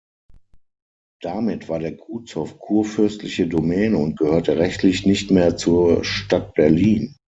Damit 1.21 1.69
war 1.69 1.77
der 1.77 1.91
Gutshof 1.91 2.57
kurfürstliche 2.57 3.47
Domäne 3.47 3.99
und 3.99 4.17
gehörte 4.17 4.57
rechtlich 4.57 5.05
nicht 5.05 5.29
mehr 5.29 5.57
zur 5.57 6.03
Stadt 6.03 6.55
Berlin. 6.55 7.15